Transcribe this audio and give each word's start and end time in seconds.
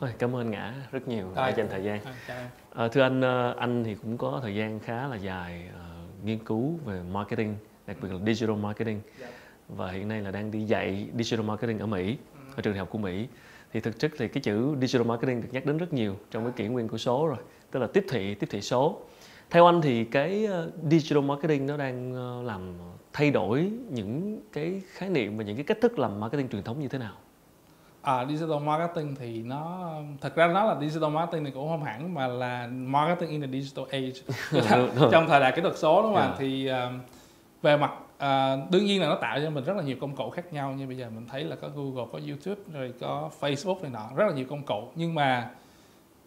Thôi, 0.00 0.10
cảm 0.18 0.36
ơn 0.36 0.50
Ngã 0.50 0.74
rất 0.92 1.08
nhiều 1.08 1.32
đã 1.36 1.48
dành 1.48 1.68
thời 1.70 1.84
gian. 1.84 2.00
À. 2.28 2.48
À, 2.74 2.88
thưa 2.88 3.02
anh, 3.02 3.20
ờ, 3.20 3.54
anh 3.58 3.84
thì 3.84 3.94
cũng 3.94 4.18
có 4.18 4.40
thời 4.42 4.54
gian 4.54 4.80
khá 4.80 5.08
là 5.08 5.16
dài 5.16 5.68
ờ, 5.74 5.84
nghiên 6.24 6.38
cứu 6.38 6.78
về 6.84 7.00
marketing, 7.12 7.56
đặc 7.86 7.96
biệt 8.02 8.08
là 8.12 8.18
digital 8.26 8.56
marketing. 8.56 9.00
Và 9.68 9.90
hiện 9.90 10.08
nay 10.08 10.20
là 10.22 10.30
đang 10.30 10.50
đi 10.50 10.64
dạy 10.64 11.08
digital 11.18 11.46
marketing 11.46 11.78
ở 11.78 11.86
Mỹ, 11.86 12.16
ở 12.56 12.62
trường 12.62 12.72
đại 12.72 12.78
học 12.78 12.88
của 12.90 12.98
Mỹ. 12.98 13.28
Thì 13.72 13.80
thực 13.80 13.98
chất 13.98 14.10
thì 14.18 14.28
cái 14.28 14.42
chữ 14.42 14.76
digital 14.80 15.06
marketing 15.06 15.42
được 15.42 15.48
nhắc 15.52 15.66
đến 15.66 15.78
rất 15.78 15.92
nhiều 15.92 16.16
trong 16.30 16.44
cái 16.44 16.52
kỷ 16.56 16.66
nguyên 16.68 16.88
của 16.88 16.98
số 16.98 17.26
rồi, 17.26 17.38
tức 17.70 17.80
là 17.80 17.86
tiếp 17.86 18.04
thị, 18.10 18.34
tiếp 18.34 18.46
thị 18.50 18.60
số. 18.60 19.00
Theo 19.50 19.66
anh 19.66 19.82
thì 19.82 20.04
cái 20.04 20.48
digital 20.90 21.24
marketing 21.24 21.66
nó 21.66 21.76
đang 21.76 22.12
làm 22.46 22.72
thay 23.12 23.30
đổi 23.30 23.70
những 23.90 24.42
cái 24.52 24.82
khái 24.92 25.08
niệm 25.08 25.36
và 25.36 25.44
những 25.44 25.56
cái 25.56 25.64
cách 25.64 25.78
thức 25.80 25.98
làm 25.98 26.20
marketing 26.20 26.48
truyền 26.48 26.62
thống 26.62 26.80
như 26.80 26.88
thế 26.88 26.98
nào? 26.98 27.14
À, 28.04 28.24
digital 28.24 28.58
marketing 28.62 29.14
thì 29.14 29.42
nó 29.42 29.92
thật 30.20 30.34
ra 30.36 30.46
nó 30.46 30.64
là 30.64 30.80
digital 30.80 31.10
marketing 31.10 31.44
thì 31.44 31.50
cũng 31.50 31.68
không 31.68 31.84
hẳn 31.84 32.14
mà 32.14 32.26
là 32.26 32.66
marketing 32.70 33.30
in 33.30 33.40
the 33.40 33.46
digital 33.46 33.84
age. 33.90 34.12
Trong 35.12 35.26
thời 35.28 35.40
đại 35.40 35.52
kỹ 35.56 35.62
thuật 35.62 35.78
số 35.78 36.02
đúng 36.02 36.14
không 36.14 36.22
ạ? 36.22 36.26
Yeah. 36.26 36.38
thì 36.38 36.66
à, 36.66 36.92
về 37.62 37.76
mặt 37.76 37.92
à, 38.18 38.56
đương 38.70 38.84
nhiên 38.84 39.00
là 39.00 39.08
nó 39.08 39.14
tạo 39.14 39.38
cho 39.42 39.50
mình 39.50 39.64
rất 39.64 39.76
là 39.76 39.82
nhiều 39.82 39.96
công 40.00 40.16
cụ 40.16 40.30
khác 40.30 40.52
nhau. 40.52 40.72
Như 40.72 40.86
bây 40.86 40.96
giờ 40.96 41.10
mình 41.14 41.26
thấy 41.30 41.44
là 41.44 41.56
có 41.56 41.68
Google 41.74 42.04
có 42.12 42.20
YouTube 42.28 42.60
rồi 42.72 42.94
có 43.00 43.30
Facebook 43.40 43.82
này 43.82 43.90
nọ 43.90 44.08
rất 44.16 44.26
là 44.26 44.32
nhiều 44.32 44.46
công 44.50 44.62
cụ. 44.62 44.82
Nhưng 44.94 45.14
mà 45.14 45.50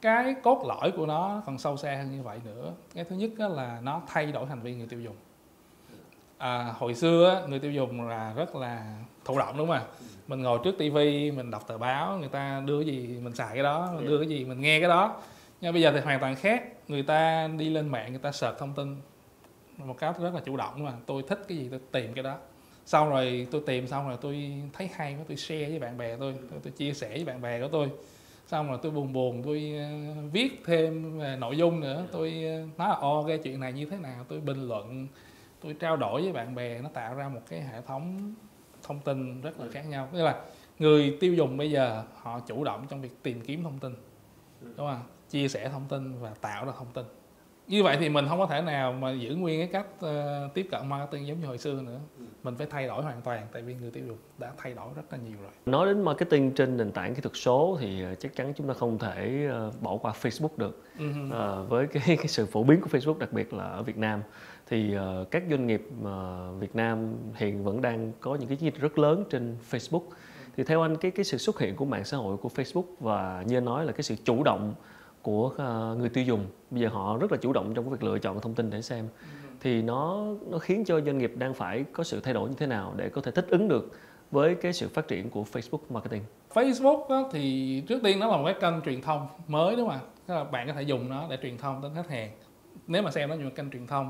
cái 0.01 0.35
cốt 0.43 0.63
lõi 0.67 0.91
của 0.91 1.05
nó 1.05 1.41
còn 1.45 1.57
sâu 1.57 1.77
xa 1.77 1.95
hơn 1.95 2.11
như 2.11 2.23
vậy 2.23 2.39
nữa. 2.45 2.73
Cái 2.95 3.03
thứ 3.03 3.15
nhất 3.15 3.31
là 3.39 3.79
nó 3.83 4.01
thay 4.07 4.25
đổi 4.25 4.45
hành 4.45 4.61
vi 4.61 4.75
người 4.75 4.87
tiêu 4.87 5.01
dùng 5.01 5.15
à, 6.37 6.73
hồi 6.77 6.95
xưa 6.95 7.29
á, 7.35 7.47
người 7.47 7.59
tiêu 7.59 7.71
dùng 7.71 8.07
là 8.07 8.33
rất 8.33 8.55
là 8.55 8.95
thụ 9.25 9.39
động 9.39 9.57
đúng 9.57 9.67
không 9.67 9.75
ạ? 9.75 9.83
Mình 10.27 10.41
ngồi 10.41 10.59
trước 10.63 10.77
tivi 10.77 11.31
mình 11.31 11.51
đọc 11.51 11.67
tờ 11.67 11.77
báo 11.77 12.17
người 12.17 12.29
ta 12.29 12.63
đưa 12.65 12.83
cái 12.83 12.85
gì 12.85 13.19
mình 13.21 13.35
xài 13.35 13.53
cái 13.53 13.63
đó 13.63 13.91
mình 13.95 14.05
đưa 14.05 14.17
cái 14.17 14.27
gì 14.27 14.45
mình 14.45 14.61
nghe 14.61 14.79
cái 14.79 14.89
đó. 14.89 15.21
Nhưng 15.61 15.73
bây 15.73 15.81
giờ 15.81 15.91
thì 15.91 15.99
hoàn 15.99 16.19
toàn 16.19 16.35
khác 16.35 16.63
người 16.87 17.03
ta 17.03 17.47
đi 17.57 17.69
lên 17.69 17.87
mạng 17.89 18.11
người 18.11 18.21
ta 18.21 18.31
search 18.31 18.57
thông 18.57 18.73
tin 18.73 18.95
một 19.77 19.97
cách 19.99 20.19
rất 20.19 20.33
là 20.33 20.41
chủ 20.45 20.57
động 20.57 20.83
mà 20.83 20.93
tôi 21.05 21.23
thích 21.27 21.39
cái 21.47 21.57
gì 21.57 21.67
tôi 21.71 21.79
tìm 21.91 22.13
cái 22.13 22.23
đó. 22.23 22.35
Xong 22.85 23.09
rồi 23.09 23.47
tôi 23.51 23.61
tìm 23.65 23.87
xong 23.87 24.07
rồi 24.07 24.17
tôi 24.21 24.53
thấy 24.73 24.89
hay 24.95 25.13
quá 25.13 25.23
tôi 25.27 25.37
share 25.37 25.69
với 25.69 25.79
bạn 25.79 25.97
bè 25.97 26.17
tôi 26.17 26.33
tôi, 26.51 26.59
tôi 26.63 26.71
chia 26.71 26.93
sẻ 26.93 27.09
với 27.09 27.25
bạn 27.25 27.41
bè 27.41 27.61
của 27.61 27.67
tôi. 27.67 27.89
Xong 28.47 28.69
rồi 28.69 28.79
tôi 28.81 28.91
buồn 28.91 29.13
buồn 29.13 29.43
tôi 29.45 29.73
ờ, 29.77 30.21
viết 30.31 30.63
thêm 30.65 31.19
về 31.19 31.35
nội 31.39 31.57
dung 31.57 31.79
nữa. 31.79 32.05
Tôi 32.11 32.43
ờ, 32.43 32.67
nói 32.77 32.89
là 32.89 32.95
ô 32.95 33.25
cái 33.27 33.37
chuyện 33.37 33.59
này 33.59 33.73
như 33.73 33.85
thế 33.85 33.97
nào? 33.97 34.25
Tôi 34.27 34.39
bình 34.39 34.67
luận 34.67 35.07
tôi 35.61 35.73
trao 35.73 35.97
đổi 35.97 36.21
với 36.21 36.33
bạn 36.33 36.55
bè, 36.55 36.81
nó 36.81 36.89
tạo 36.93 37.15
ra 37.15 37.29
một 37.29 37.41
cái 37.49 37.61
hệ 37.61 37.81
thống 37.81 38.33
thông 38.83 38.99
tin 38.99 39.41
rất 39.41 39.59
là 39.59 39.67
khác 39.71 39.81
nhau. 39.81 40.09
Tức 40.13 40.23
là 40.23 40.45
người 40.79 41.17
tiêu 41.19 41.33
dùng 41.33 41.57
bây 41.57 41.71
giờ, 41.71 42.03
họ 42.15 42.39
chủ 42.39 42.63
động 42.63 42.85
trong 42.89 43.01
việc 43.01 43.23
tìm 43.23 43.41
kiếm 43.41 43.63
thông 43.63 43.79
tin, 43.79 43.95
đúng 44.61 44.87
không 44.87 45.01
chia 45.29 45.47
sẻ 45.47 45.69
thông 45.69 45.85
tin 45.89 46.19
và 46.19 46.33
tạo 46.41 46.65
ra 46.65 46.71
thông 46.77 46.91
tin 46.93 47.05
như 47.67 47.83
vậy 47.83 47.97
thì 47.99 48.09
mình 48.09 48.25
không 48.29 48.39
có 48.39 48.45
thể 48.45 48.61
nào 48.61 48.93
mà 48.93 49.11
giữ 49.11 49.35
nguyên 49.35 49.59
cái 49.59 49.67
cách 49.67 49.85
ờ, 49.99 50.49
tiếp 50.53 50.67
cận 50.71 50.89
marketing 50.89 51.27
giống 51.27 51.39
như 51.41 51.47
hồi 51.47 51.57
xưa 51.57 51.81
nữa 51.81 51.99
mình 52.43 52.55
phải 52.55 52.67
thay 52.69 52.87
đổi 52.87 53.03
hoàn 53.03 53.21
toàn 53.21 53.47
tại 53.51 53.61
vì 53.61 53.73
người 53.73 53.91
tiêu 53.91 54.03
dùng 54.07 54.17
đã 54.37 54.51
thay 54.57 54.73
đổi 54.73 54.87
rất 54.95 55.01
là 55.11 55.17
nhiều 55.17 55.37
rồi 55.41 55.51
Nói 55.65 55.85
đến 55.85 56.01
marketing 56.01 56.51
trên 56.51 56.77
nền 56.77 56.91
tảng 56.91 57.15
kỹ 57.15 57.21
thuật 57.21 57.35
số 57.35 57.77
thì 57.79 58.03
ờ, 58.03 58.15
chắc 58.15 58.35
chắn 58.35 58.53
chúng 58.57 58.67
ta 58.67 58.73
không 58.73 58.97
thể 58.97 59.47
ờ, 59.49 59.71
bỏ 59.81 59.97
qua 59.97 60.13
Facebook 60.21 60.57
được. 60.57 60.83
Ừ. 60.99 61.05
Ờ, 61.31 61.63
với 61.63 61.87
cái, 61.87 62.03
cái 62.07 62.27
sự 62.27 62.45
phổ 62.45 62.63
biến 62.63 62.81
của 62.81 62.89
Facebook 62.97 63.17
đặc 63.17 63.33
biệt 63.33 63.53
là 63.53 63.63
ở 63.63 63.83
Việt 63.83 63.97
Nam 63.97 64.21
thì 64.69 64.93
ờ, 64.93 65.25
các 65.31 65.43
doanh 65.49 65.67
nghiệp 65.67 65.87
ờ, 66.03 66.51
Việt 66.59 66.75
Nam 66.75 67.13
hiện 67.35 67.63
vẫn 67.63 67.81
đang 67.81 68.11
có 68.19 68.35
những 68.35 68.47
cái 68.47 68.57
chiến 68.57 68.71
dịch 68.73 68.81
rất 68.81 68.99
lớn 68.99 69.23
trên 69.29 69.57
Facebook. 69.71 70.03
Thì 70.57 70.63
theo 70.63 70.81
anh 70.81 70.97
cái 70.97 71.11
cái 71.11 71.25
sự 71.25 71.37
xuất 71.37 71.59
hiện 71.59 71.75
của 71.75 71.85
mạng 71.85 72.05
xã 72.05 72.17
hội 72.17 72.37
của 72.37 72.49
Facebook 72.55 72.85
và 72.99 73.43
như 73.47 73.57
anh 73.57 73.65
nói 73.65 73.85
là 73.85 73.91
cái 73.91 74.03
sự 74.03 74.15
chủ 74.25 74.43
động 74.43 74.73
của 75.27 75.51
ờ, 75.57 75.95
người 75.99 76.09
tiêu 76.09 76.23
dùng. 76.23 76.45
Bây 76.71 76.81
giờ 76.81 76.89
họ 76.89 77.17
rất 77.17 77.31
là 77.31 77.37
chủ 77.41 77.53
động 77.53 77.73
trong 77.73 77.85
cái 77.85 77.91
việc 77.91 78.03
lựa 78.03 78.19
chọn 78.19 78.41
thông 78.41 78.53
tin 78.53 78.69
để 78.69 78.81
xem. 78.81 79.07
Thì 79.59 79.81
nó 79.81 80.25
nó 80.49 80.57
khiến 80.57 80.85
cho 80.85 81.01
doanh 81.01 81.17
nghiệp 81.17 81.33
đang 81.35 81.53
phải 81.53 81.85
có 81.93 82.03
sự 82.03 82.19
thay 82.19 82.33
đổi 82.33 82.49
như 82.49 82.55
thế 82.57 82.67
nào 82.67 82.93
để 82.95 83.09
có 83.09 83.21
thể 83.21 83.31
thích 83.31 83.45
ứng 83.49 83.67
được 83.67 83.91
với 84.31 84.55
cái 84.55 84.73
sự 84.73 84.87
phát 84.89 85.07
triển 85.07 85.29
của 85.29 85.45
Facebook 85.51 85.79
marketing. 85.89 86.23
Facebook 86.53 87.09
đó 87.09 87.29
thì 87.31 87.83
trước 87.87 87.99
tiên 88.03 88.19
nó 88.19 88.27
là 88.27 88.37
một 88.37 88.43
cái 88.45 88.55
kênh 88.61 88.81
truyền 88.85 89.01
thông 89.01 89.27
mới 89.47 89.75
đúng 89.75 89.89
không 89.89 89.99
ạ? 89.99 90.01
Tức 90.25 90.33
là 90.33 90.43
bạn 90.43 90.67
có 90.67 90.73
thể 90.73 90.81
dùng 90.81 91.09
nó 91.09 91.27
để 91.29 91.37
truyền 91.41 91.57
thông 91.57 91.81
đến 91.81 91.91
khách 91.95 92.09
hàng 92.09 92.31
nếu 92.87 93.01
mà 93.01 93.11
xem 93.11 93.29
nó 93.29 93.35
như 93.35 93.43
một 93.43 93.51
kênh 93.55 93.71
truyền 93.71 93.87
thông. 93.87 94.09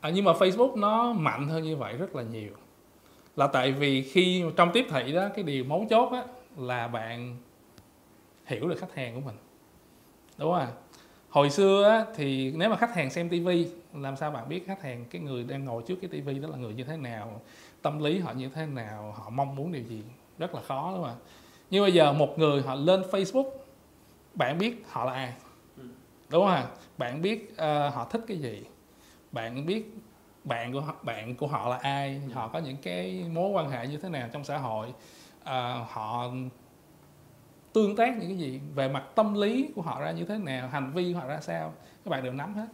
À, 0.00 0.10
nhưng 0.10 0.24
mà 0.24 0.32
Facebook 0.32 0.78
nó 0.78 1.12
mạnh 1.12 1.48
hơn 1.48 1.62
như 1.62 1.76
vậy 1.76 1.96
rất 1.96 2.16
là 2.16 2.22
nhiều. 2.22 2.52
Là 3.36 3.46
tại 3.46 3.72
vì 3.72 4.02
khi 4.02 4.44
trong 4.56 4.70
tiếp 4.72 4.86
thị 4.90 5.12
đó 5.12 5.28
cái 5.34 5.44
điều 5.44 5.64
mấu 5.64 5.86
chốt 5.90 6.12
á, 6.12 6.24
là 6.56 6.88
bạn 6.88 7.36
hiểu 8.46 8.68
được 8.68 8.78
khách 8.78 8.94
hàng 8.94 9.14
của 9.14 9.20
mình 9.20 9.36
đúng 10.40 10.52
không 10.52 10.60
ạ 10.60 10.68
hồi 11.30 11.50
xưa 11.50 11.88
á, 11.88 12.04
thì 12.14 12.52
nếu 12.56 12.70
mà 12.70 12.76
khách 12.76 12.94
hàng 12.94 13.10
xem 13.10 13.28
TV 13.28 13.48
làm 13.94 14.16
sao 14.16 14.30
bạn 14.30 14.48
biết 14.48 14.66
khách 14.66 14.82
hàng 14.82 15.04
cái 15.10 15.22
người 15.22 15.44
đang 15.44 15.64
ngồi 15.64 15.82
trước 15.82 15.96
cái 16.02 16.10
TV 16.10 16.28
đó 16.42 16.48
là 16.48 16.56
người 16.56 16.74
như 16.74 16.84
thế 16.84 16.96
nào 16.96 17.40
tâm 17.82 17.98
lý 17.98 18.18
họ 18.18 18.32
như 18.32 18.48
thế 18.48 18.66
nào 18.66 19.14
họ 19.18 19.30
mong 19.30 19.56
muốn 19.56 19.72
điều 19.72 19.82
gì? 19.82 20.02
Rất 20.38 20.54
là 20.54 20.60
khó 20.62 20.92
đúng 20.94 21.02
không 21.02 21.10
ạ? 21.10 21.16
Nhưng 21.70 21.82
bây 21.82 21.92
giờ 21.92 22.12
một 22.12 22.38
người 22.38 22.62
họ 22.62 22.74
lên 22.74 23.02
Facebook 23.10 23.50
bạn 24.34 24.58
biết 24.58 24.84
họ 24.88 25.04
là 25.04 25.12
ai? 25.12 25.32
Đúng 26.30 26.44
không 26.44 26.54
ạ? 26.54 26.66
Bạn 26.98 27.22
biết 27.22 27.56
ờ, 27.56 27.88
họ 27.88 28.04
thích 28.04 28.20
cái 28.28 28.38
gì? 28.38 28.62
Bạn 29.32 29.66
biết 29.66 29.94
bạn 30.44 30.72
của 30.72 30.80
họ, 30.80 30.94
bạn 31.02 31.36
của 31.36 31.46
họ 31.46 31.68
là 31.68 31.76
ai? 31.76 32.20
Họ 32.32 32.48
có 32.48 32.58
những 32.58 32.76
cái 32.82 33.24
mối 33.32 33.50
quan 33.50 33.70
hệ 33.70 33.86
như 33.86 33.96
thế 33.96 34.08
nào 34.08 34.28
trong 34.32 34.44
xã 34.44 34.58
hội? 34.58 34.92
Ờ, 35.44 35.84
họ 35.88 36.30
tương 37.72 37.96
tác 37.96 38.16
những 38.18 38.28
cái 38.28 38.38
gì 38.38 38.60
về 38.74 38.88
mặt 38.88 39.02
tâm 39.14 39.34
lý 39.34 39.70
của 39.74 39.82
họ 39.82 40.00
ra 40.00 40.10
như 40.10 40.24
thế 40.24 40.38
nào 40.38 40.68
hành 40.68 40.92
vi 40.92 41.12
của 41.12 41.18
họ 41.18 41.26
ra 41.26 41.40
sao 41.40 41.74
các 42.04 42.10
bạn 42.10 42.24
đều 42.24 42.32
nắm 42.32 42.54
hết. 42.54 42.66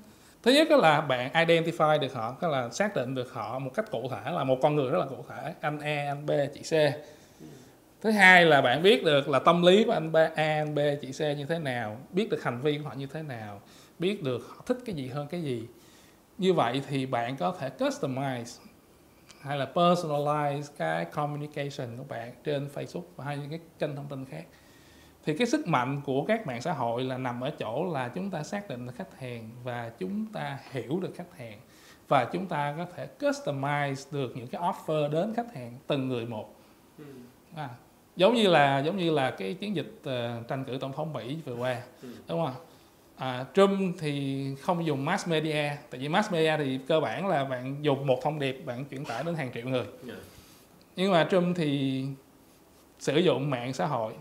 Thứ 0.42 0.52
nhất 0.52 0.70
là 0.70 1.00
bạn 1.00 1.32
identify 1.32 1.98
được 1.98 2.14
họ 2.14 2.36
tức 2.40 2.48
là 2.48 2.70
xác 2.70 2.96
định 2.96 3.14
được 3.14 3.32
họ 3.32 3.58
một 3.58 3.70
cách 3.74 3.90
cụ 3.90 4.08
thể 4.10 4.30
là 4.30 4.44
một 4.44 4.58
con 4.62 4.76
người 4.76 4.90
rất 4.90 4.98
là 4.98 5.06
cụ 5.06 5.24
thể 5.28 5.54
anh 5.60 5.80
A 5.80 6.06
anh 6.06 6.26
B 6.26 6.30
chị 6.54 6.60
C. 6.60 6.94
Thứ 8.00 8.10
hai 8.10 8.44
là 8.44 8.60
bạn 8.60 8.82
biết 8.82 9.04
được 9.04 9.28
là 9.28 9.38
tâm 9.38 9.62
lý 9.62 9.84
của 9.84 9.92
anh 9.92 10.12
B, 10.12 10.16
A 10.16 10.30
anh 10.34 10.74
B 10.74 10.78
chị 11.02 11.12
C 11.12 11.20
như 11.20 11.44
thế 11.48 11.58
nào 11.58 11.96
biết 12.12 12.30
được 12.30 12.42
hành 12.42 12.60
vi 12.60 12.78
của 12.78 12.88
họ 12.88 12.94
như 12.94 13.06
thế 13.06 13.22
nào 13.22 13.60
biết 13.98 14.22
được 14.22 14.46
họ 14.48 14.62
thích 14.66 14.78
cái 14.86 14.94
gì 14.94 15.08
hơn 15.08 15.26
cái 15.26 15.42
gì. 15.42 15.66
Như 16.38 16.52
vậy 16.52 16.82
thì 16.88 17.06
bạn 17.06 17.36
có 17.36 17.54
thể 17.60 17.70
customize 17.78 18.60
hay 19.40 19.58
là 19.58 19.68
personalize 19.74 20.62
cái 20.78 21.04
communication 21.04 21.96
của 21.98 22.04
bạn 22.08 22.32
trên 22.44 22.68
Facebook 22.74 23.02
và 23.16 23.24
hay 23.24 23.36
những 23.36 23.50
cái 23.50 23.60
kênh 23.78 23.96
thông 23.96 24.08
tin 24.08 24.24
khác 24.24 24.44
thì 25.26 25.34
cái 25.36 25.46
sức 25.46 25.68
mạnh 25.68 26.00
của 26.04 26.24
các 26.24 26.46
mạng 26.46 26.62
xã 26.62 26.72
hội 26.72 27.04
là 27.04 27.18
nằm 27.18 27.40
ở 27.40 27.50
chỗ 27.50 27.92
là 27.92 28.08
chúng 28.08 28.30
ta 28.30 28.42
xác 28.42 28.68
định 28.68 28.86
được 28.86 28.92
khách 28.96 29.20
hàng 29.20 29.50
và 29.64 29.90
chúng 29.98 30.26
ta 30.32 30.58
hiểu 30.70 31.00
được 31.00 31.12
khách 31.16 31.38
hàng. 31.38 31.60
Và 32.08 32.24
chúng 32.24 32.46
ta 32.46 32.74
có 32.78 32.86
thể 32.96 33.08
customize 33.20 34.12
được 34.12 34.32
những 34.36 34.46
cái 34.46 34.62
offer 34.62 35.10
đến 35.10 35.34
khách 35.34 35.54
hàng 35.54 35.78
từng 35.86 36.08
người 36.08 36.26
một. 36.26 36.54
À, 37.54 37.68
giống 38.16 38.34
như 38.34 38.48
là 38.48 38.78
giống 38.78 38.96
như 38.96 39.10
là 39.10 39.30
cái 39.30 39.54
chiến 39.54 39.76
dịch 39.76 40.00
ờ, 40.04 40.42
tranh 40.48 40.64
cử 40.64 40.78
tổng 40.80 40.92
thống 40.92 41.12
Mỹ 41.12 41.38
vừa 41.44 41.54
qua 41.54 41.80
đúng 42.28 42.46
không? 42.46 42.54
À, 43.16 43.44
Trump 43.54 43.96
thì 43.98 44.44
không 44.60 44.86
dùng 44.86 45.04
mass 45.04 45.28
media 45.28 45.70
tại 45.90 46.00
vì 46.00 46.08
mass 46.08 46.32
media 46.32 46.56
thì 46.58 46.78
cơ 46.88 47.00
bản 47.00 47.26
là 47.26 47.44
bạn 47.44 47.76
dùng 47.82 48.06
một 48.06 48.18
thông 48.22 48.38
điệp 48.38 48.62
bạn 48.66 48.84
chuyển 48.84 49.04
tải 49.04 49.24
đến 49.24 49.34
hàng 49.34 49.50
triệu 49.54 49.68
người. 49.68 49.86
Nhưng 50.96 51.12
mà 51.12 51.28
Trump 51.30 51.56
thì 51.56 52.04
sử 52.98 53.18
dụng 53.18 53.50
mạng 53.50 53.72
xã 53.72 53.86
hội 53.86 54.12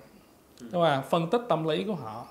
đúng 0.72 0.84
không? 0.84 1.02
phân 1.10 1.30
tích 1.30 1.42
tâm 1.50 1.68
lý 1.68 1.84
của 1.84 1.96
họ 1.96 2.26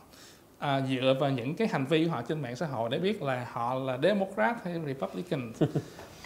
à, 0.59 0.81
dựa 0.81 1.15
vào 1.21 1.31
những 1.31 1.55
cái 1.55 1.69
hành 1.69 1.87
vi 1.87 2.05
của 2.05 2.11
họ 2.11 2.23
trên 2.29 2.43
mạng 2.43 2.57
xã 2.57 2.67
hội 2.67 2.89
để 2.91 2.99
biết 2.99 3.23
là 3.23 3.47
họ 3.53 3.75
là 3.75 3.99
Democrat 4.03 4.57
hay 4.65 4.75
Republican 4.87 5.53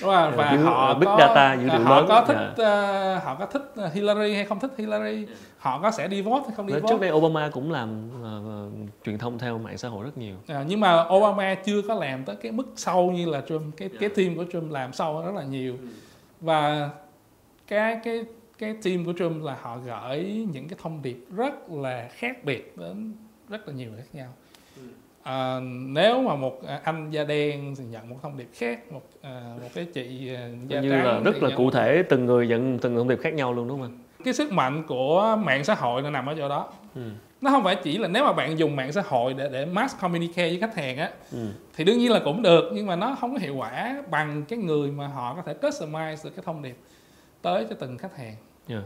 đúng 0.00 0.10
không? 0.10 0.32
và 0.36 0.52
Dữ- 0.52 0.64
họ 0.64 0.94
big 0.94 1.04
có 1.06 1.16
data, 1.18 1.54
dữ 1.54 1.62
liệu 1.64 1.78
họ 1.80 1.96
lớn. 1.96 2.06
có 2.08 2.24
thích 2.28 2.36
Dạ. 2.58 2.64
ờ, 2.64 3.18
họ 3.18 3.34
có 3.34 3.46
thích 3.46 3.72
Hillary 3.92 4.34
hay 4.34 4.44
không 4.44 4.60
thích 4.60 4.70
Hillary 4.78 5.26
họ 5.58 5.80
có 5.82 5.90
sẽ 5.90 6.08
đi 6.08 6.22
vote 6.22 6.42
hay 6.46 6.54
không 6.56 6.66
đi 6.66 6.74
Trước 6.74 6.80
vote 6.82 6.98
đây 6.98 7.10
Obama 7.12 7.50
cũng 7.52 7.72
làm 7.72 8.10
ờ, 8.22 8.42
ờ, 8.46 8.68
truyền 9.04 9.18
thông 9.18 9.38
theo 9.38 9.58
mạng 9.58 9.78
xã 9.78 9.88
hội 9.88 10.04
rất 10.04 10.18
nhiều. 10.18 10.36
À, 10.48 10.64
nhưng 10.68 10.80
mà 10.80 11.04
Obama 11.08 11.54
chưa 11.54 11.82
có 11.88 11.94
làm 11.94 12.24
tới 12.24 12.36
cái 12.36 12.52
mức 12.52 12.66
sâu 12.76 13.10
như 13.10 13.26
là 13.26 13.40
Trump 13.48 13.76
cái 13.76 13.90
cái 14.00 14.08
team 14.08 14.36
của 14.36 14.44
Trump 14.52 14.72
làm 14.72 14.92
sâu 14.92 15.22
rất 15.22 15.34
là 15.34 15.42
nhiều 15.42 15.74
và 16.40 16.90
cái 17.66 18.00
cái 18.04 18.24
cái 18.58 18.74
team 18.84 19.04
của 19.04 19.12
Trump 19.18 19.44
là 19.44 19.56
họ 19.62 19.78
gửi 19.86 20.46
những 20.52 20.68
cái 20.68 20.78
thông 20.82 21.02
điệp 21.02 21.24
rất 21.36 21.70
là 21.70 22.08
khác 22.12 22.44
biệt 22.44 22.76
đến 22.78 23.12
rất 23.48 23.68
là 23.68 23.74
nhiều 23.74 23.90
người 23.90 24.00
khác 24.00 24.08
nhau 24.12 24.28
à, 25.22 25.60
nếu 25.72 26.22
mà 26.22 26.34
một 26.34 26.62
à, 26.66 26.80
anh 26.84 27.10
da 27.10 27.24
đen 27.24 27.74
thì 27.78 27.84
nhận 27.84 28.08
một 28.10 28.16
thông 28.22 28.36
điệp 28.38 28.48
khác 28.54 28.92
một 28.92 29.02
à, 29.22 29.54
một 29.62 29.68
cái 29.74 29.84
chị 29.84 30.34
à, 30.34 30.48
da 30.68 30.80
như 30.80 30.90
trắng 30.90 31.04
là 31.04 31.20
rất 31.20 31.42
là 31.42 31.48
nhận 31.48 31.58
cụ 31.58 31.70
thể 31.70 32.02
từng 32.08 32.26
người 32.26 32.46
nhận 32.46 32.78
từng 32.78 32.96
thông 32.96 33.08
điệp 33.08 33.18
khác 33.22 33.34
nhau 33.34 33.52
luôn 33.52 33.68
đúng 33.68 33.80
không 33.80 33.90
anh? 33.90 33.98
cái 34.24 34.34
sức 34.34 34.52
mạnh 34.52 34.82
của 34.88 35.38
mạng 35.44 35.64
xã 35.64 35.74
hội 35.74 36.02
là 36.02 36.10
nằm 36.10 36.26
ở 36.26 36.34
chỗ 36.38 36.48
đó 36.48 36.72
Ừ. 36.94 37.00
nó 37.40 37.50
không 37.50 37.64
phải 37.64 37.76
chỉ 37.82 37.98
là 37.98 38.08
nếu 38.08 38.24
mà 38.24 38.32
bạn 38.32 38.58
dùng 38.58 38.76
mạng 38.76 38.92
xã 38.92 39.02
hội 39.06 39.34
để 39.34 39.48
để 39.52 39.66
mass 39.66 39.96
communicate 40.00 40.48
với 40.48 40.58
khách 40.60 40.76
hàng 40.76 40.96
á 40.98 41.10
Ừ. 41.32 41.38
thì 41.76 41.84
đương 41.84 41.98
nhiên 41.98 42.12
là 42.12 42.20
cũng 42.24 42.42
được 42.42 42.70
nhưng 42.74 42.86
mà 42.86 42.96
nó 42.96 43.16
không 43.20 43.32
có 43.32 43.38
hiệu 43.38 43.54
quả 43.56 44.02
bằng 44.10 44.44
cái 44.48 44.58
người 44.58 44.90
mà 44.90 45.06
họ 45.06 45.34
có 45.34 45.42
thể 45.42 45.54
customize 45.68 46.16
được 46.24 46.30
cái 46.36 46.42
thông 46.46 46.62
điệp 46.62 46.76
tới 47.42 47.66
cho 47.70 47.76
từng 47.78 47.98
khách 47.98 48.16
hàng 48.16 48.34
Yeah. 48.68 48.84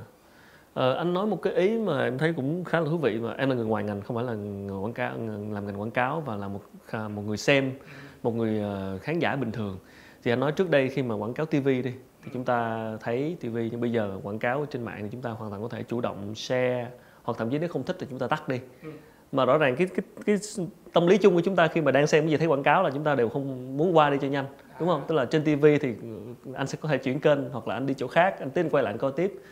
Ờ, 0.74 0.94
anh 0.94 1.14
nói 1.14 1.26
một 1.26 1.42
cái 1.42 1.52
ý 1.52 1.78
mà 1.78 2.04
em 2.04 2.18
thấy 2.18 2.32
cũng 2.32 2.64
khá 2.64 2.80
là 2.80 2.86
thú 2.86 2.98
vị 2.98 3.18
mà 3.18 3.34
em 3.38 3.48
là 3.48 3.54
người 3.54 3.64
ngoài 3.64 3.84
ngành 3.84 4.00
không 4.00 4.16
phải 4.16 4.24
là 4.24 4.34
người 4.34 4.78
quảng 4.78 4.92
cáo 4.92 5.12
làm 5.52 5.66
ngành 5.66 5.80
quảng 5.80 5.90
cáo 5.90 6.20
và 6.20 6.36
là 6.36 6.48
một 6.48 6.62
một 6.92 7.22
người 7.26 7.36
xem 7.36 7.72
một 8.22 8.34
người 8.34 8.60
ờ, 8.60 8.98
khán 8.98 9.18
giả 9.18 9.36
bình 9.36 9.52
thường. 9.52 9.78
Thì 10.22 10.32
anh 10.32 10.40
nói 10.40 10.52
trước 10.52 10.70
đây 10.70 10.88
khi 10.88 11.02
mà 11.02 11.14
quảng 11.14 11.34
cáo 11.34 11.46
TV 11.46 11.66
đi 11.66 11.92
thì 12.22 12.30
chúng 12.32 12.44
ta 12.44 12.90
thấy 13.00 13.36
TV 13.40 13.56
nhưng 13.56 13.80
bây 13.80 13.92
giờ 13.92 14.18
quảng 14.22 14.38
cáo 14.38 14.66
trên 14.70 14.82
mạng 14.84 14.98
thì 15.02 15.08
chúng 15.12 15.22
ta 15.22 15.30
hoàn 15.30 15.50
toàn 15.50 15.62
có 15.62 15.68
thể 15.68 15.82
chủ 15.82 16.00
động 16.00 16.34
share 16.34 16.90
hoặc 17.22 17.38
thậm 17.38 17.50
chí 17.50 17.58
nếu 17.58 17.68
không 17.68 17.82
thích 17.82 17.96
thì 18.00 18.06
chúng 18.10 18.18
ta 18.18 18.26
tắt 18.26 18.48
đi. 18.48 18.60
Ừ. 18.82 18.90
mà 19.32 19.44
rõ 19.44 19.58
ràng 19.58 19.76
cái 19.76 19.86
cái 19.86 20.04
cái 20.26 20.36
tâm 20.92 21.06
lý 21.06 21.18
chung 21.18 21.34
của 21.34 21.40
chúng 21.40 21.56
ta 21.56 21.68
khi 21.68 21.80
mà 21.80 21.90
đang 21.92 22.06
xem 22.06 22.22
cái 22.22 22.30
gì 22.30 22.36
thấy 22.36 22.46
quảng 22.46 22.62
cáo 22.62 22.82
là 22.82 22.90
chúng 22.90 23.04
ta 23.04 23.14
đều 23.14 23.28
không 23.28 23.76
muốn 23.76 23.96
qua 23.96 24.10
đi 24.10 24.18
cho 24.20 24.28
nhanh 24.28 24.44
đúng 24.80 24.88
không? 24.88 25.04
Tức 25.08 25.14
là 25.14 25.24
trên 25.24 25.44
TV 25.44 25.66
thì 25.80 25.94
anh 26.54 26.66
sẽ 26.66 26.78
có 26.80 26.88
thể 26.88 26.98
chuyển 26.98 27.20
kênh 27.20 27.50
hoặc 27.50 27.68
là 27.68 27.74
anh 27.74 27.86
đi 27.86 27.94
chỗ 27.94 28.06
khác 28.06 28.38
anh 28.38 28.50
tiến 28.50 28.70
quay 28.70 28.84
lại 28.84 28.92
anh 28.92 28.98
coi 28.98 29.12
tiếp 29.12 29.42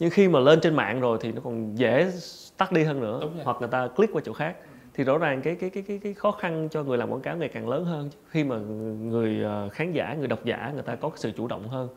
nhưng 0.00 0.10
khi 0.10 0.28
mà 0.28 0.40
lên 0.40 0.60
trên 0.60 0.74
mạng 0.74 1.00
rồi 1.00 1.18
thì 1.20 1.32
nó 1.32 1.40
còn 1.44 1.78
dễ 1.78 2.12
tắt 2.56 2.72
đi 2.72 2.84
hơn 2.84 3.00
nữa 3.00 3.20
hoặc 3.44 3.56
người 3.60 3.68
ta 3.68 3.88
click 3.88 4.12
qua 4.12 4.22
chỗ 4.24 4.32
khác. 4.32 4.56
Thì 4.94 5.04
rõ 5.04 5.18
ràng 5.18 5.42
cái 5.42 5.54
cái 5.54 5.70
cái 5.70 5.82
cái 5.82 5.98
cái 6.02 6.14
khó 6.14 6.30
khăn 6.30 6.68
cho 6.70 6.82
người 6.82 6.98
làm 6.98 7.10
quảng 7.10 7.20
cáo 7.20 7.36
ngày 7.36 7.48
càng 7.48 7.68
lớn 7.68 7.84
hơn 7.84 8.10
khi 8.28 8.44
mà 8.44 8.56
người 9.02 9.42
ờ, 9.42 9.68
khán 9.72 9.92
giả 9.92 10.14
người 10.14 10.28
độc 10.28 10.44
giả 10.44 10.70
người 10.74 10.82
ta 10.82 10.94
có 10.94 11.10
sự 11.16 11.32
chủ 11.36 11.46
động 11.46 11.68
hơn. 11.68 11.88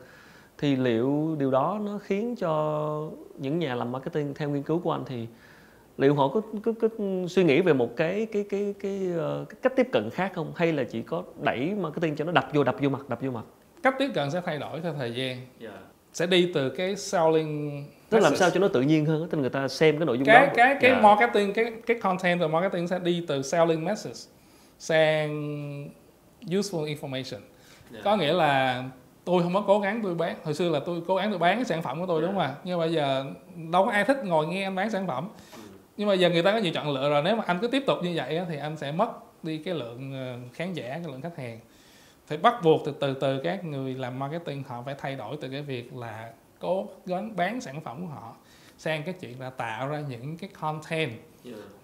Thì 0.58 0.76
liệu 0.76 1.36
điều 1.38 1.50
đó 1.50 1.80
nó 1.84 1.98
khiến 1.98 2.36
cho 2.36 3.10
những 3.38 3.58
nhà 3.58 3.74
làm 3.74 3.92
marketing 3.92 4.34
theo 4.34 4.50
nghiên 4.50 4.62
cứu 4.62 4.78
của 4.78 4.92
anh 4.92 5.04
thì 5.06 5.26
liệu 5.98 6.14
họ 6.14 6.28
có, 6.28 6.40
có, 6.62 6.72
có 6.80 6.88
suy 7.28 7.44
nghĩ 7.44 7.60
về 7.60 7.72
một 7.72 7.96
cái 7.96 8.26
cái 8.32 8.44
cái 8.50 8.74
cái, 8.80 9.08
uh, 9.16 9.48
cái 9.48 9.56
cách 9.62 9.72
tiếp 9.76 9.88
cận 9.92 10.10
khác 10.10 10.32
không? 10.34 10.52
Hay 10.56 10.72
là 10.72 10.84
chỉ 10.84 11.02
có 11.02 11.22
đẩy 11.42 11.74
marketing 11.80 12.16
cho 12.16 12.24
nó 12.24 12.32
đập 12.32 12.48
vô 12.52 12.64
đập 12.64 12.76
vô 12.80 12.88
mặt 12.88 13.08
đập 13.08 13.18
vô 13.22 13.30
mặt? 13.30 13.44
Cách 13.82 13.94
tiếp 13.98 14.10
cận 14.14 14.30
sẽ 14.30 14.40
thay 14.46 14.58
đổi 14.58 14.80
theo 14.80 14.94
thời 14.94 15.14
gian. 15.14 15.36
Yeah. 15.36 15.42
Dạ. 15.60 15.78
sẽ 16.12 16.26
đi 16.26 16.50
từ 16.54 16.70
cái 16.70 16.96
selling 16.96 17.84
tức 18.10 18.18
làm 18.18 18.36
sao 18.36 18.50
cho 18.50 18.60
nó 18.60 18.68
tự 18.68 18.80
nhiên 18.80 19.06
hơn 19.06 19.28
tức 19.30 19.36
là 19.36 19.40
người 19.40 19.50
ta 19.50 19.68
xem 19.68 19.98
cái 19.98 20.06
nội 20.06 20.18
dung 20.18 20.26
cái 20.26 20.46
đó 20.46 20.52
cái 20.56 20.76
cái 20.80 20.90
yeah. 20.90 21.02
Dạ. 21.02 21.08
marketing 21.08 21.52
cái 21.52 21.72
cái 21.86 21.98
content 22.00 22.40
và 22.40 22.46
marketing 22.46 22.88
sẽ 22.88 22.98
đi 22.98 23.24
từ 23.28 23.42
selling 23.42 23.84
message 23.84 24.20
sang 24.78 25.30
useful 26.46 26.84
information 26.84 27.32
yeah. 27.32 27.42
Dạ. 27.90 28.00
có 28.04 28.16
nghĩa 28.16 28.32
là 28.32 28.84
tôi 29.24 29.42
không 29.42 29.54
có 29.54 29.64
cố 29.66 29.80
gắng 29.80 30.00
tôi 30.02 30.14
bán 30.14 30.36
hồi 30.44 30.54
xưa 30.54 30.68
là 30.68 30.80
tôi 30.86 31.02
cố 31.06 31.16
gắng 31.16 31.30
tôi 31.30 31.38
bán 31.38 31.56
cái 31.56 31.64
sản 31.64 31.82
phẩm 31.82 32.00
của 32.00 32.06
tôi 32.06 32.22
đúng 32.22 32.30
không 32.30 32.40
ạ 32.40 32.54
nhưng 32.64 32.78
bây 32.78 32.92
giờ 32.92 33.24
đâu 33.70 33.84
có 33.84 33.92
ai 33.92 34.04
thích 34.04 34.24
ngồi 34.24 34.46
nghe 34.46 34.64
anh 34.64 34.74
bán 34.74 34.90
sản 34.90 35.06
phẩm 35.06 35.28
nhưng 35.96 36.08
mà 36.08 36.14
giờ 36.14 36.30
người 36.30 36.42
ta 36.42 36.52
có 36.52 36.58
nhiều 36.58 36.72
chọn 36.74 36.90
lựa 36.90 37.10
rồi 37.10 37.22
nếu 37.24 37.36
mà 37.36 37.42
anh 37.46 37.58
cứ 37.60 37.68
tiếp 37.68 37.82
tục 37.86 37.98
như 38.02 38.12
vậy 38.14 38.40
thì 38.48 38.56
anh 38.56 38.76
sẽ 38.76 38.92
mất 38.92 39.08
đi 39.42 39.58
cái 39.58 39.74
lượng 39.74 40.12
ờ, 40.12 40.48
khán 40.54 40.72
giả 40.72 40.88
cái 40.88 41.04
lượng 41.06 41.20
khách 41.20 41.36
hàng 41.36 41.58
phải 42.26 42.38
bắt 42.38 42.54
buộc 42.62 42.82
từ 42.84 42.92
từ 43.00 43.14
từ 43.14 43.40
các 43.44 43.64
người 43.64 43.94
làm 43.94 44.18
marketing 44.18 44.62
họ 44.68 44.82
phải 44.86 44.94
thay 44.98 45.14
đổi 45.14 45.36
từ 45.40 45.48
cái 45.48 45.62
việc 45.62 45.96
là 45.96 46.30
cố 46.64 46.88
gắng 47.06 47.36
bán 47.36 47.60
sản 47.60 47.80
phẩm 47.80 48.00
của 48.00 48.06
họ 48.06 48.34
sang 48.78 49.02
cái 49.02 49.14
chuyện 49.20 49.40
là 49.40 49.50
tạo 49.50 49.88
ra 49.88 50.00
những 50.08 50.36
cái 50.36 50.50
content 50.60 51.12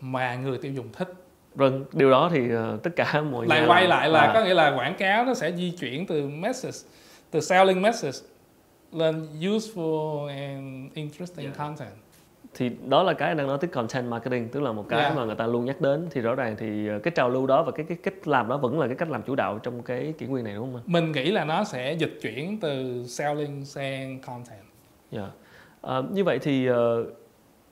mà 0.00 0.34
người 0.34 0.58
tiêu 0.58 0.72
dùng 0.72 0.88
thích 0.92 1.12
vâng 1.54 1.84
điều 1.92 2.10
đó 2.10 2.30
thì 2.32 2.54
uh, 2.54 2.82
tất 2.82 2.90
cả 2.96 3.22
mọi 3.30 3.46
lại 3.46 3.64
quay 3.66 3.88
lại 3.88 4.08
là 4.08 4.20
à. 4.20 4.30
có 4.34 4.44
nghĩa 4.44 4.54
là 4.54 4.76
quảng 4.76 4.94
cáo 4.98 5.24
nó 5.24 5.34
sẽ 5.34 5.52
di 5.52 5.70
chuyển 5.70 6.06
từ 6.06 6.28
message 6.28 6.78
từ 7.30 7.40
selling 7.40 7.82
message 7.82 8.18
lên 8.92 9.26
useful 9.40 10.26
and 10.26 10.92
interesting 10.94 11.44
yeah. 11.44 11.58
content 11.58 11.92
thì 12.54 12.70
đó 12.86 13.02
là 13.02 13.12
cái 13.12 13.28
anh 13.28 13.36
đang 13.36 13.46
nói 13.46 13.58
tới 13.60 13.68
content 13.68 14.10
marketing 14.10 14.48
tức 14.48 14.60
là 14.60 14.72
một 14.72 14.86
cái 14.88 15.00
yeah. 15.00 15.16
mà 15.16 15.24
người 15.24 15.34
ta 15.34 15.46
luôn 15.46 15.64
nhắc 15.64 15.80
đến 15.80 16.08
thì 16.10 16.20
rõ 16.20 16.34
ràng 16.34 16.56
thì 16.58 16.88
ờ, 16.88 16.98
cái 16.98 17.12
trào 17.16 17.28
lưu 17.28 17.46
đó 17.46 17.62
và 17.62 17.72
cái 17.72 17.86
cái 17.88 17.98
cách 18.02 18.28
làm 18.28 18.48
đó 18.48 18.56
vẫn 18.56 18.80
là 18.80 18.86
cái 18.86 18.96
cách 18.96 19.10
làm 19.10 19.22
chủ 19.22 19.34
đạo 19.34 19.58
trong 19.58 19.82
cái 19.82 20.14
kỷ 20.18 20.26
nguyên 20.26 20.44
này 20.44 20.54
đúng 20.54 20.72
không 20.72 20.82
Mình 20.86 21.12
nghĩ 21.12 21.30
là 21.30 21.44
nó 21.44 21.64
sẽ 21.64 21.92
dịch 21.92 22.18
chuyển 22.22 22.60
từ 22.60 23.04
selling 23.06 23.64
sang 23.64 24.20
content. 24.20 24.69
Yeah. 25.10 25.30
À, 25.82 26.02
như 26.12 26.24
vậy 26.24 26.38
thì 26.38 26.70
uh, 26.70 26.76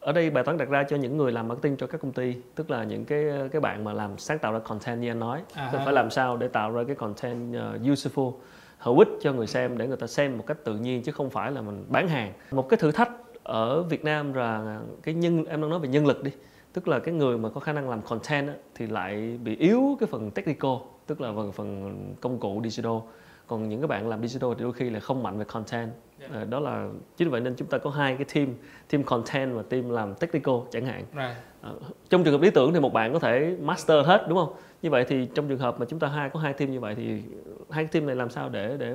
ở 0.01 0.13
đây 0.13 0.31
bài 0.31 0.45
toán 0.45 0.59
đặt 0.59 0.69
ra 0.69 0.83
cho 0.83 0.97
những 0.97 1.17
người 1.17 1.33
làm 1.33 1.49
marketing 1.49 1.77
cho 1.77 1.87
các 1.87 2.01
công 2.01 2.13
ty 2.13 2.37
tức 2.55 2.71
là 2.71 2.85
những 2.85 3.05
cái 3.05 3.25
cái 3.53 3.61
bạn 3.61 3.85
mà 3.85 3.93
làm 3.93 4.19
sáng 4.19 4.39
tạo 4.39 4.53
ra 4.53 4.59
content 4.59 5.01
như 5.01 5.11
anh 5.11 5.19
nói 5.19 5.43
uh-huh. 5.55 5.85
phải 5.85 5.93
làm 5.93 6.11
sao 6.11 6.37
để 6.37 6.49
tạo 6.49 6.71
ra 6.71 6.85
cái 6.87 6.97
content 6.97 7.57
uh, 7.57 7.83
useful 7.83 8.33
hữu 8.79 8.99
ích 8.99 9.09
cho 9.21 9.33
người 9.33 9.47
xem 9.47 9.79
để 9.79 9.87
người 9.87 9.97
ta 9.97 10.07
xem 10.07 10.39
một 10.39 10.45
cách 10.47 10.57
tự 10.65 10.75
nhiên 10.75 11.03
chứ 11.03 11.13
không 11.13 11.31
phải 11.31 11.53
là 11.53 11.61
mình 11.61 11.85
bán 11.89 12.09
hàng 12.09 12.33
một 12.51 12.69
cái 12.69 12.77
thử 12.77 12.93
thách 12.93 13.11
ở 13.43 13.83
Việt 13.83 14.05
Nam 14.05 14.33
là 14.33 14.81
cái 15.03 15.15
nhân 15.15 15.45
em 15.45 15.61
đang 15.61 15.71
nói 15.71 15.79
về 15.79 15.89
nhân 15.89 16.07
lực 16.07 16.23
đi 16.23 16.31
tức 16.73 16.89
là 16.89 16.99
cái 16.99 17.15
người 17.15 17.39
mà 17.39 17.49
có 17.49 17.61
khả 17.61 17.73
năng 17.73 17.91
làm 17.91 18.03
content 18.03 18.49
á, 18.49 18.55
thì 18.75 18.87
lại 18.87 19.39
bị 19.45 19.57
yếu 19.57 19.97
cái 20.01 20.07
phần 20.07 20.31
technical 20.31 20.73
tức 21.07 21.21
là 21.21 21.33
phần 21.37 21.53
phần 21.53 22.15
công 22.21 22.39
cụ 22.39 22.61
digital 22.65 22.99
còn 23.49 23.69
những 23.69 23.81
cái 23.81 23.89
bạn 23.89 24.09
làm 24.09 24.27
digital 24.27 24.51
thì 24.59 24.63
đôi 24.63 24.73
khi 24.73 24.91
là 24.91 25.01
không 25.01 25.23
mạnh 25.23 25.39
về 25.39 25.45
content. 25.45 25.91
Yeah. 26.21 26.33
à, 26.33 26.45
đó 26.45 26.61
là 26.61 26.89
chính 27.17 27.31
vậy 27.31 27.41
nên 27.41 27.55
chúng 27.57 27.69
ta 27.69 27.79
có 27.79 27.91
hai 27.91 28.17
cái 28.17 28.25
team 28.35 28.55
team 28.91 29.03
content 29.03 29.55
và 29.55 29.63
team 29.63 29.91
làm 29.91 30.15
technical 30.15 30.55
chẳng 30.71 30.87
hạn. 30.87 31.05
Right. 31.13 31.37
à, 31.61 31.71
trong 32.11 32.25
trường 32.25 32.33
hợp 32.33 32.41
lý 32.41 32.51
tưởng 32.51 32.73
thì 32.75 32.81
một 32.81 32.93
bạn 32.93 33.13
có 33.13 33.19
thể 33.19 33.57
master 33.61 34.07
hết 34.07 34.27
đúng 34.29 34.39
không? 34.39 34.55
Như 34.83 34.91
vậy 34.91 35.05
thì 35.09 35.29
trong 35.35 35.49
trường 35.49 35.59
hợp 35.59 35.81
mà 35.81 35.87
chúng 35.89 35.99
ta 35.99 36.09
hai 36.09 36.31
có 36.31 36.41
hai 36.41 36.53
team 36.53 36.71
như 36.71 36.81
vậy 36.81 36.95
thì 36.95 37.23
hai 37.71 37.85
cái 37.85 37.93
team 37.93 38.07
này 38.07 38.17
làm 38.17 38.31
sao 38.31 38.49
để 38.49 38.77
để 38.79 38.95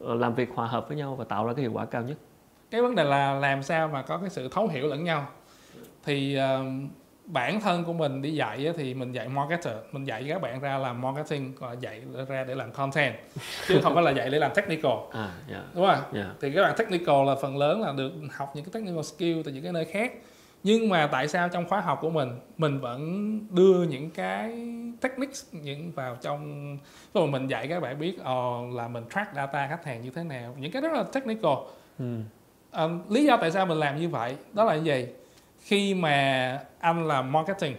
ờ, 0.00 0.14
làm 0.14 0.34
việc 0.34 0.48
hòa 0.54 0.66
hợp 0.66 0.88
với 0.88 0.96
nhau 0.96 1.14
và 1.14 1.24
tạo 1.24 1.46
ra 1.46 1.52
cái 1.52 1.62
hiệu 1.62 1.72
quả 1.72 1.84
cao 1.84 2.02
nhất? 2.02 2.16
Cái 2.70 2.82
vấn 2.82 2.94
đề 2.94 3.04
là 3.04 3.34
làm 3.34 3.62
sao 3.62 3.88
mà 3.88 4.02
có 4.02 4.18
cái 4.18 4.30
sự 4.30 4.48
thấu 4.48 4.68
hiểu 4.68 4.86
lẫn 4.86 5.04
nhau. 5.04 5.26
Thì 6.04 6.38
uh, 6.38 6.66
bản 7.26 7.60
thân 7.60 7.84
của 7.84 7.92
mình 7.92 8.22
đi 8.22 8.34
dạy 8.34 8.72
thì 8.76 8.94
mình 8.94 9.12
dạy 9.12 9.28
marketer 9.28 9.74
mình 9.92 10.04
dạy 10.04 10.24
các 10.28 10.42
bạn 10.42 10.60
ra 10.60 10.78
làm 10.78 11.00
marketing 11.00 11.52
còn 11.60 11.80
dạy 11.80 12.02
ra 12.28 12.44
để 12.44 12.54
làm 12.54 12.72
content 12.72 13.14
chứ 13.68 13.80
không 13.82 13.94
phải 13.94 14.02
là 14.02 14.10
dạy 14.10 14.30
để 14.30 14.38
làm 14.38 14.50
technical 14.54 14.92
à, 15.12 15.20
yeah. 15.20 15.30
Dạ. 15.50 15.62
đúng 15.74 15.86
không 15.86 16.14
yeah. 16.14 16.26
thì 16.40 16.52
các 16.52 16.62
bạn 16.62 16.74
technical 16.76 17.26
là 17.26 17.34
phần 17.34 17.56
lớn 17.56 17.80
là 17.80 17.92
được 17.92 18.12
học 18.32 18.52
những 18.54 18.64
cái 18.64 18.72
technical 18.72 19.02
skill 19.02 19.42
từ 19.44 19.52
những 19.52 19.62
cái 19.62 19.72
nơi 19.72 19.84
khác 19.84 20.12
nhưng 20.62 20.88
mà 20.88 21.06
tại 21.12 21.28
sao 21.28 21.48
trong 21.48 21.68
khóa 21.68 21.80
học 21.80 21.98
của 22.02 22.10
mình 22.10 22.30
mình 22.56 22.80
vẫn 22.80 23.40
đưa 23.50 23.82
những 23.82 24.10
cái 24.10 24.50
techniques 25.00 25.44
những 25.52 25.92
vào 25.92 26.16
trong 26.20 26.78
rồi 27.14 27.26
mình 27.26 27.46
dạy 27.46 27.68
các 27.68 27.80
bạn 27.80 27.98
biết 27.98 28.18
oh, 28.20 28.74
là 28.74 28.88
mình 28.88 29.04
track 29.14 29.34
data 29.34 29.68
khách 29.68 29.84
hàng 29.84 30.02
như 30.02 30.10
thế 30.10 30.24
nào 30.24 30.56
những 30.58 30.72
cái 30.72 30.82
rất 30.82 30.92
là 30.92 31.02
technical 31.02 31.52
ừ. 31.98 32.20
à, 32.70 32.84
lý 33.08 33.24
do 33.24 33.36
tại 33.36 33.50
sao 33.50 33.66
mình 33.66 33.78
làm 33.78 34.00
như 34.00 34.08
vậy 34.08 34.36
đó 34.52 34.64
là 34.64 34.74
gì 34.74 35.06
khi 35.66 35.94
mà 35.94 36.58
anh 36.78 37.08
làm 37.08 37.32
marketing 37.32 37.76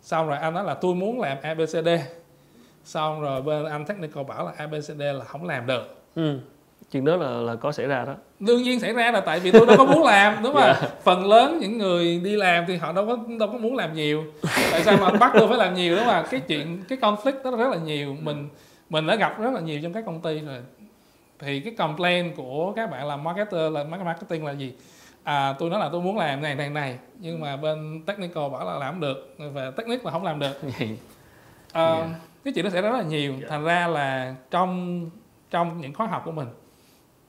xong 0.00 0.28
rồi 0.28 0.38
anh 0.38 0.54
nói 0.54 0.64
là 0.64 0.74
tôi 0.74 0.94
muốn 0.94 1.20
làm 1.20 1.38
abcd 1.42 1.88
xong 2.84 3.20
rồi 3.20 3.42
bên 3.42 3.64
anh 3.64 3.84
technical 3.84 4.24
bảo 4.24 4.46
là 4.46 4.52
abcd 4.56 5.00
là 5.00 5.24
không 5.24 5.44
làm 5.44 5.66
được 5.66 5.96
ừ. 6.14 6.38
chuyện 6.90 7.04
đó 7.04 7.16
là 7.16 7.28
là 7.28 7.54
có 7.56 7.72
xảy 7.72 7.86
ra 7.86 8.04
đó 8.04 8.14
đương 8.40 8.62
nhiên 8.62 8.80
xảy 8.80 8.92
ra 8.92 9.10
là 9.10 9.20
tại 9.20 9.40
vì 9.40 9.50
tôi 9.52 9.66
đâu 9.66 9.76
có 9.76 9.84
muốn 9.84 10.04
làm 10.04 10.42
đúng 10.42 10.54
không 10.54 10.62
yeah. 10.62 10.78
Dạ. 10.80 10.88
phần 11.02 11.26
lớn 11.26 11.58
những 11.60 11.78
người 11.78 12.20
đi 12.24 12.36
làm 12.36 12.64
thì 12.68 12.76
họ 12.76 12.92
đâu 12.92 13.06
có 13.06 13.18
đâu 13.38 13.48
có 13.52 13.58
muốn 13.58 13.76
làm 13.76 13.94
nhiều 13.94 14.24
tại 14.72 14.82
sao 14.82 14.96
mà 14.96 15.06
anh 15.06 15.18
bắt 15.18 15.32
tôi 15.38 15.48
phải 15.48 15.58
làm 15.58 15.74
nhiều 15.74 15.96
đúng 15.96 16.04
không 16.04 16.24
cái 16.30 16.40
chuyện 16.40 16.84
cái 16.88 16.98
conflict 16.98 17.42
đó 17.44 17.56
rất 17.56 17.68
là 17.68 17.76
nhiều 17.76 18.16
mình 18.20 18.48
mình 18.90 19.06
đã 19.06 19.16
gặp 19.16 19.40
rất 19.40 19.50
là 19.54 19.60
nhiều 19.60 19.80
trong 19.82 19.92
các 19.92 20.04
công 20.06 20.20
ty 20.20 20.40
rồi 20.40 20.58
thì 21.38 21.60
cái 21.60 21.74
complaint 21.74 22.36
của 22.36 22.72
các 22.76 22.90
bạn 22.90 23.06
làm 23.06 23.24
marketer 23.24 23.72
là 23.72 23.84
marketing 23.84 24.46
là 24.46 24.52
gì 24.52 24.72
à 25.24 25.54
tôi 25.58 25.70
nói 25.70 25.80
là 25.80 25.88
tôi 25.92 26.00
muốn 26.00 26.18
làm 26.18 26.42
này 26.42 26.54
này 26.54 26.70
này. 26.70 26.98
Nhưng 27.18 27.40
mà 27.40 27.56
bên 27.56 28.02
technical 28.06 28.50
bảo 28.52 28.66
là 28.66 28.78
làm 28.78 29.00
được. 29.00 29.36
Và 29.52 29.70
technical 29.70 30.04
là 30.04 30.10
không 30.10 30.24
làm 30.24 30.38
được. 30.38 30.60
À, 31.72 31.94
yeah. 31.94 32.08
cái 32.44 32.54
chuyện 32.54 32.64
đó 32.64 32.70
sẽ 32.70 32.82
rất 32.82 32.92
là 32.92 33.02
nhiều. 33.02 33.32
Yeah. 33.32 33.44
thành 33.48 33.64
ra 33.64 33.86
là 33.86 34.34
trong 34.50 35.10
trong 35.50 35.80
những 35.80 35.94
khóa 35.94 36.06
học 36.06 36.22
của 36.24 36.32
mình 36.32 36.48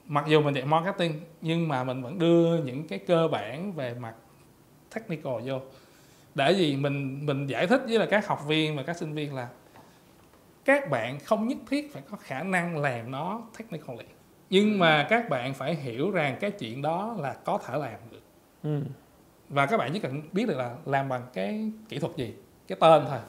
mặc 0.08 0.26
dù 0.28 0.42
mình 0.42 0.54
dạy 0.54 0.66
marketing 0.66 1.22
nhưng 1.42 1.68
mà 1.68 1.84
mình 1.84 2.02
vẫn 2.04 2.20
đưa 2.20 2.58
những 2.58 2.88
cái 2.88 3.00
cơ 3.00 3.28
bản 3.28 3.74
về 3.74 3.94
mặt 3.94 4.14
technical 4.96 5.34
vô. 5.46 5.60
Để 6.36 6.52
gì? 6.52 6.76
Mình 6.76 7.26
mình 7.26 7.48
giải 7.48 7.68
thích 7.68 7.82
với 7.88 8.00
là 8.00 8.06
các 8.06 8.28
học 8.28 8.46
viên 8.48 8.78
và 8.78 8.84
các 8.84 8.98
sinh 8.98 9.14
viên 9.14 9.36
là 9.36 9.48
các 10.66 10.90
bạn 10.90 11.20
không 11.20 11.48
nhất 11.48 11.58
thiết 11.70 11.94
phải 11.94 12.02
có 12.12 12.18
khả 12.18 12.44
năng 12.44 12.78
làm 12.78 13.12
nó 13.12 13.42
technically 13.58 14.06
nhưng 14.50 14.80
mà 14.80 15.06
các 15.10 15.30
bạn 15.30 15.54
phải 15.54 15.76
hiểu 15.76 16.12
rằng 16.12 16.38
cái 16.40 16.52
chuyện 16.52 16.82
đó 16.82 17.16
là 17.20 17.34
có 17.34 17.60
thể 17.66 17.78
làm 17.78 18.00
được 18.12 18.22
ừ. 18.64 18.82
và 19.50 19.66
các 19.66 19.78
bạn 19.78 19.94
chỉ 19.94 20.00
cần 20.00 20.22
biết 20.32 20.48
được 20.48 20.58
là 20.58 20.72
làm 20.86 21.10
bằng 21.10 21.22
cái 21.34 21.72
kỹ 21.90 22.00
thuật 22.00 22.16
gì 22.16 22.34
cái 22.68 22.78
tên 22.82 23.04
thôi 23.10 23.20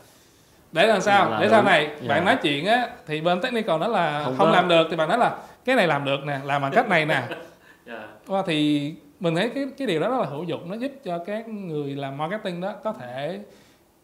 để 0.73 0.87
làm 0.87 1.01
sao 1.01 1.31
là 1.31 1.41
để 1.41 1.49
sau 1.49 1.63
này 1.63 1.91
dạ. 2.01 2.09
bạn 2.09 2.25
nói 2.25 2.37
chuyện 2.43 2.67
á 2.67 2.89
thì 3.07 3.21
bên 3.21 3.41
technical 3.41 3.79
nói 3.79 3.89
là 3.89 4.25
không, 4.25 4.35
không 4.39 4.53
làm 4.53 4.69
được 4.69 4.87
thì 4.91 4.97
bạn 4.97 5.09
nói 5.09 5.19
là 5.19 5.39
cái 5.65 5.77
này 5.77 5.87
làm 5.87 6.05
được 6.05 6.25
nè 6.27 6.41
làm 6.45 6.63
bằng 6.63 6.73
cách 6.75 6.89
này 6.89 7.07
nè 7.07 7.23
dạ. 7.87 8.43
thì 8.47 8.95
mình 9.21 9.35
thấy 9.35 9.51
cái 9.55 9.67
cái 9.79 9.87
điều 9.87 10.01
đó 10.01 10.09
rất 10.09 10.19
là 10.19 10.27
hữu 10.27 10.45
dụng 10.45 10.71
nó 10.71 10.77
giúp 10.77 10.93
cho 11.05 11.19
các 11.19 11.49
người 11.49 11.97
làm 11.97 12.19
marketing 12.19 12.61
đó 12.61 12.75
có 12.85 12.93
thể 12.93 13.41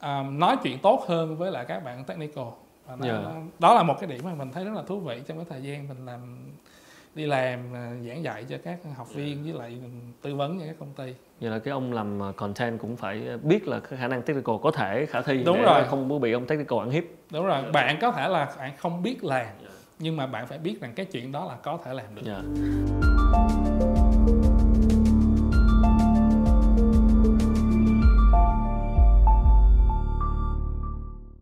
um, 0.02 0.38
nói 0.38 0.56
chuyện 0.62 0.78
tốt 0.78 1.04
hơn 1.08 1.36
với 1.36 1.50
lại 1.50 1.64
các 1.68 1.84
bạn 1.84 2.04
technical 2.04 2.44
và 2.86 2.96
đó, 2.96 3.06
yeah. 3.06 3.22
Dạ. 3.24 3.30
đó 3.58 3.74
là 3.74 3.82
một 3.82 3.94
cái 4.00 4.10
điểm 4.10 4.20
mà 4.24 4.34
mình 4.34 4.50
thấy 4.52 4.64
rất 4.64 4.72
là 4.74 4.82
thú 4.86 5.00
vị 5.00 5.22
trong 5.26 5.36
cái 5.36 5.46
thời 5.50 5.62
gian 5.62 5.88
mình 5.88 6.06
làm 6.06 6.20
đi 7.14 7.26
làm 7.26 7.74
à, 7.74 7.92
giảng 8.08 8.24
dạy 8.24 8.44
cho 8.48 8.56
các 8.64 8.78
học 8.96 9.14
viên 9.14 9.44
với 9.44 9.52
lại 9.52 9.80
tư 10.22 10.34
vấn 10.34 10.58
cho 10.58 10.66
các 10.66 10.76
công 10.78 10.92
ty. 10.96 11.14
Vậy 11.40 11.50
là 11.50 11.58
cái 11.58 11.72
ông 11.72 11.92
làm 11.92 12.22
à, 12.22 12.32
content 12.36 12.78
cũng 12.80 12.96
phải 12.96 13.22
biết 13.42 13.68
là 13.68 13.80
khả 13.80 14.08
năng 14.08 14.22
technical 14.22 14.54
có 14.62 14.70
thể 14.70 15.06
khả 15.06 15.22
thi 15.22 15.42
đúng 15.44 15.62
rồi. 15.62 15.84
không 15.84 16.20
bị 16.20 16.32
ông 16.32 16.46
technical 16.46 16.78
ăn 16.78 16.90
hiếp. 16.90 17.04
Đúng 17.30 17.46
rồi. 17.46 17.62
Bạn 17.72 17.98
có 18.00 18.12
thể 18.12 18.28
là 18.28 18.54
bạn 18.58 18.72
không 18.76 19.02
biết 19.02 19.24
làm 19.24 19.46
nhưng 20.02 20.16
mà 20.16 20.26
bạn 20.26 20.46
phải 20.46 20.58
biết 20.58 20.80
rằng 20.80 20.92
cái 20.96 21.06
chuyện 21.06 21.32
đó 21.32 21.44
là 21.44 21.56
có 21.62 21.78
thể 21.84 21.94
làm 21.94 22.14
được. 22.14 22.22
Yeah. 22.26 23.91